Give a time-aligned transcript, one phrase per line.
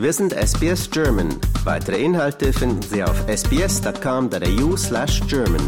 [0.00, 1.28] Wir sind SBS German.
[1.62, 5.60] Weitere Inhalte finden Sie auf sbs.com.au slash German.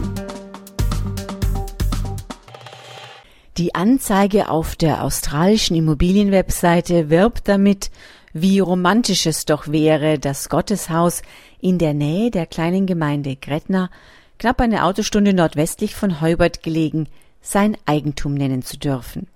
[3.58, 7.90] Die Anzeige auf der australischen Immobilienwebseite wirbt damit,
[8.32, 11.20] wie romantisch es doch wäre, das Gotteshaus
[11.60, 13.90] in der Nähe der kleinen Gemeinde Gretna,
[14.38, 17.06] knapp eine Autostunde nordwestlich von Heubert gelegen,
[17.42, 19.26] sein Eigentum nennen zu dürfen.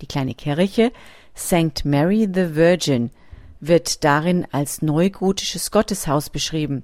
[0.00, 0.90] Die kleine Kirche
[1.36, 1.84] St.
[1.84, 3.10] Mary the Virgin
[3.60, 6.82] wird darin als neugotisches Gotteshaus beschrieben,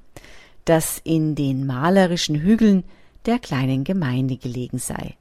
[0.64, 2.84] das in den malerischen Hügeln
[3.24, 5.16] der kleinen Gemeinde gelegen sei.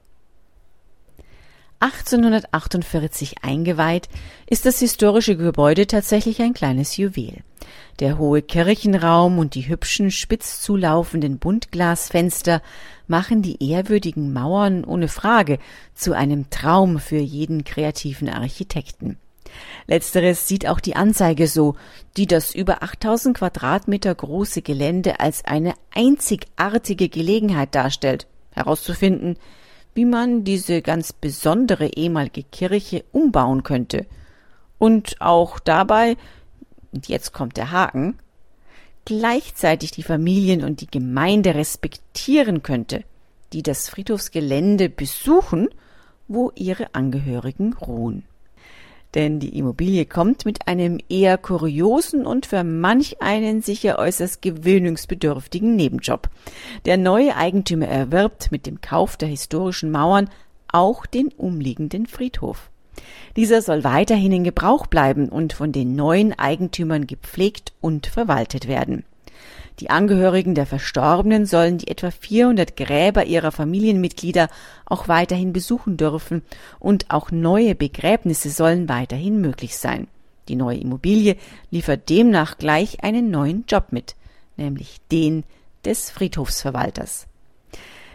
[1.80, 4.08] 1848 eingeweiht,
[4.48, 7.42] ist das historische Gebäude tatsächlich ein kleines Juwel.
[8.00, 12.62] Der hohe Kirchenraum und die hübschen, spitz zulaufenden Buntglasfenster
[13.06, 15.58] machen die ehrwürdigen Mauern ohne Frage
[15.94, 19.18] zu einem Traum für jeden kreativen Architekten.
[19.86, 21.76] Letzteres sieht auch die Anzeige so,
[22.16, 29.38] die das über 8000 Quadratmeter große Gelände als eine einzigartige Gelegenheit darstellt, herauszufinden,
[29.94, 34.06] wie man diese ganz besondere ehemalige Kirche umbauen könnte.
[34.78, 36.16] Und auch dabei,
[36.92, 38.18] und jetzt kommt der Haken,
[39.04, 43.04] gleichzeitig die Familien und die Gemeinde respektieren könnte,
[43.52, 45.68] die das Friedhofsgelände besuchen,
[46.28, 48.24] wo ihre Angehörigen ruhen
[49.16, 55.74] denn die Immobilie kommt mit einem eher kuriosen und für manch einen sicher äußerst gewöhnungsbedürftigen
[55.74, 56.28] Nebenjob.
[56.84, 60.28] Der neue Eigentümer erwirbt mit dem Kauf der historischen Mauern
[60.70, 62.70] auch den umliegenden Friedhof.
[63.36, 69.04] Dieser soll weiterhin in Gebrauch bleiben und von den neuen Eigentümern gepflegt und verwaltet werden.
[69.80, 74.48] Die Angehörigen der Verstorbenen sollen die etwa 400 Gräber ihrer Familienmitglieder
[74.86, 76.42] auch weiterhin besuchen dürfen
[76.78, 80.08] und auch neue Begräbnisse sollen weiterhin möglich sein.
[80.48, 81.36] Die neue Immobilie
[81.70, 84.14] liefert demnach gleich einen neuen Job mit,
[84.56, 85.44] nämlich den
[85.84, 87.26] des Friedhofsverwalters.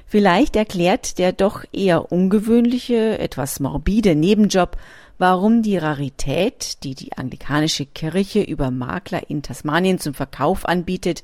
[0.08, 4.76] Vielleicht erklärt der doch eher ungewöhnliche, etwas morbide Nebenjob,
[5.22, 11.24] warum die Rarität, die die anglikanische Kirche über Makler in Tasmanien zum Verkauf anbietet,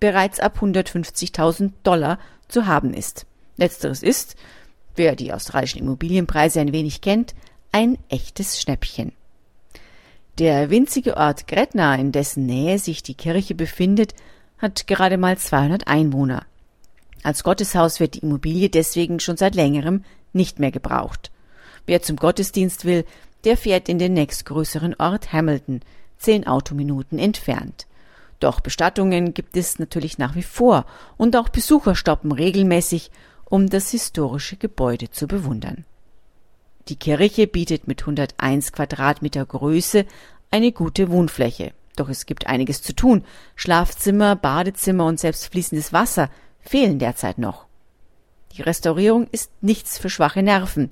[0.00, 3.24] bereits ab 150.000 Dollar zu haben ist.
[3.56, 4.36] Letzteres ist,
[4.96, 7.34] wer die australischen Immobilienpreise ein wenig kennt,
[7.72, 9.12] ein echtes Schnäppchen.
[10.38, 14.12] Der winzige Ort Gretna, in dessen Nähe sich die Kirche befindet,
[14.58, 16.44] hat gerade mal 200 Einwohner.
[17.22, 20.04] Als Gotteshaus wird die Immobilie deswegen schon seit längerem
[20.34, 21.30] nicht mehr gebraucht.
[21.86, 23.06] Wer zum Gottesdienst will,
[23.44, 25.80] der fährt in den nächstgrößeren Ort Hamilton,
[26.18, 27.86] zehn Autominuten entfernt.
[28.40, 33.10] Doch Bestattungen gibt es natürlich nach wie vor und auch Besucher stoppen regelmäßig,
[33.44, 35.84] um das historische Gebäude zu bewundern.
[36.88, 40.06] Die Kirche bietet mit 101 Quadratmeter Größe
[40.50, 41.72] eine gute Wohnfläche.
[41.96, 43.24] Doch es gibt einiges zu tun.
[43.56, 47.66] Schlafzimmer, Badezimmer und selbst fließendes Wasser fehlen derzeit noch.
[48.52, 50.90] Die Restaurierung ist nichts für schwache Nerven,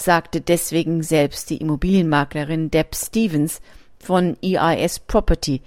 [0.00, 3.60] sagte deswegen selbst die Immobilienmaklerin Deb Stevens
[3.98, 5.62] von EIS Property,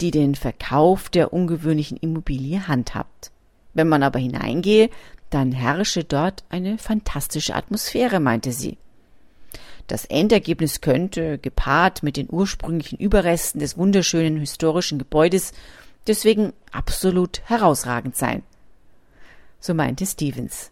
[0.00, 3.30] die den Verkauf der ungewöhnlichen Immobilie handhabt.
[3.74, 4.90] Wenn man aber hineingehe,
[5.30, 8.78] dann herrsche dort eine fantastische Atmosphäre, meinte sie.
[9.86, 15.52] Das Endergebnis könnte, gepaart mit den ursprünglichen Überresten des wunderschönen historischen Gebäudes,
[16.06, 18.42] deswegen absolut herausragend sein.
[19.60, 20.70] So meinte Stevens.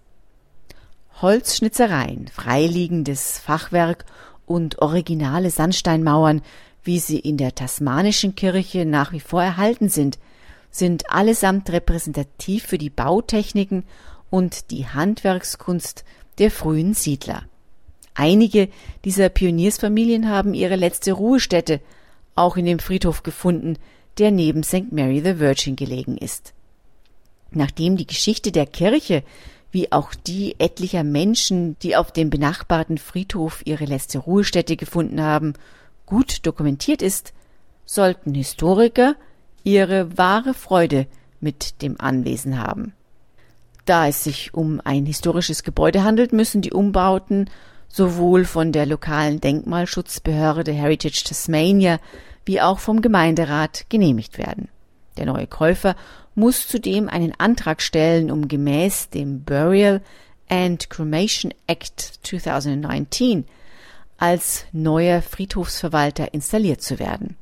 [1.21, 4.05] Holzschnitzereien, freiliegendes Fachwerk
[4.47, 6.43] und originale Sandsteinmauern
[6.85, 10.19] wie sie in der tasmanischen Kirche nach wie vor erhalten sind,
[10.71, 13.85] sind allesamt repräsentativ für die Bautechniken
[14.31, 16.05] und die Handwerkskunst
[16.39, 17.43] der frühen Siedler.
[18.15, 18.69] Einige
[19.05, 21.81] dieser Pioniersfamilien haben ihre letzte Ruhestätte
[22.35, 23.77] auch in dem Friedhof gefunden,
[24.19, 24.93] der neben St.
[24.93, 26.53] Mary the Virgin gelegen ist.
[27.51, 29.23] Nachdem die Geschichte der Kirche
[29.73, 35.55] wie auch die etlicher Menschen, die auf dem benachbarten Friedhof ihre letzte Ruhestätte gefunden haben,
[36.07, 37.33] gut dokumentiert ist,
[37.87, 39.17] sollten Historiker
[39.65, 41.07] ihre wahre Freude
[41.41, 42.93] mit dem Anwesen haben.
[43.87, 47.51] Da es sich um ein historisches Gebäude handelt, müssen die Umbauten
[47.89, 51.99] sowohl von der lokalen Denkmalschutzbehörde Heritage Tasmania
[52.45, 54.69] wie auch vom Gemeinderat genehmigt werden.
[55.17, 55.97] Der neue Käufer
[56.35, 60.01] muss zudem einen Antrag stellen, um gemäß dem Burial
[60.49, 63.45] and Cremation Act 2019
[64.19, 67.37] als neuer Friedhofsverwalter installiert zu werden.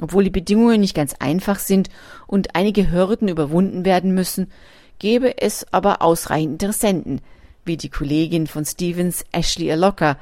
[0.00, 1.88] Obwohl die Bedingungen nicht ganz einfach sind
[2.26, 4.50] und einige Hürden überwunden werden müssen,
[4.98, 7.20] gäbe es aber ausreichend Interessenten,
[7.64, 10.18] wie die Kollegin von Stevens Ashley Aloka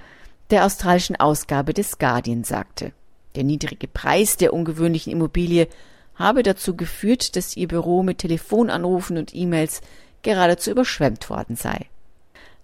[0.51, 2.93] der australischen Ausgabe des Guardian sagte.
[3.35, 5.69] Der niedrige Preis der ungewöhnlichen Immobilie
[6.15, 9.81] habe dazu geführt, dass ihr Büro mit Telefonanrufen und E-Mails
[10.23, 11.87] geradezu überschwemmt worden sei.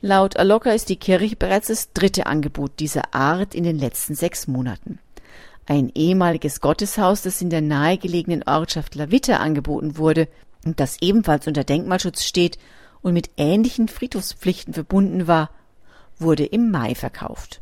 [0.01, 4.47] Laut Aloka ist die Kirche bereits das dritte Angebot dieser Art in den letzten sechs
[4.47, 5.01] Monaten.
[5.67, 10.29] Ein ehemaliges Gotteshaus, das in der nahegelegenen Ortschaft Lavitta angeboten wurde
[10.65, 12.59] und das ebenfalls unter Denkmalschutz steht
[13.03, 15.51] und mit ähnlichen Friedhofspflichten verbunden war,
[16.19, 17.61] wurde im Mai verkauft.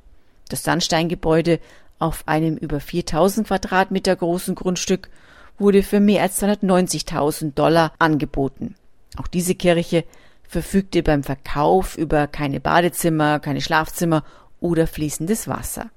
[0.48, 1.58] Das Sandsteingebäude
[1.98, 5.08] auf einem über 4000 Quadratmeter großen Grundstück
[5.58, 8.74] wurde für mehr als 290.000 Dollar angeboten.
[9.16, 10.04] Auch diese Kirche
[10.48, 14.24] verfügte beim Verkauf über keine Badezimmer, keine Schlafzimmer
[14.60, 15.90] oder fließendes Wasser.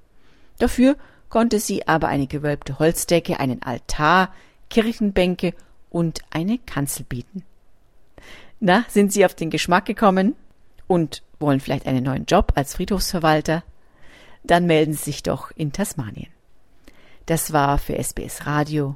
[0.58, 0.96] Dafür
[1.30, 4.34] konnte sie aber eine gewölbte Holzdecke, einen Altar,
[4.70, 5.54] Kirchenbänke
[5.90, 7.44] und eine Kanzel bieten.
[8.60, 10.36] Na, sind Sie auf den Geschmack gekommen
[10.88, 13.64] und wollen vielleicht einen neuen Job als Friedhofsverwalter?
[14.44, 16.30] Dann melden Sie sich doch in Tasmanien.
[17.26, 18.96] Das war für SBS Radio